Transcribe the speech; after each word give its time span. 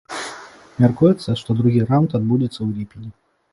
Мяркуецца, 0.83 1.29
што 1.43 1.57
другі 1.61 1.85
раўнд 1.93 2.17
адбудзецца 2.23 2.57
ў 2.61 2.69
ліпені. 2.81 3.09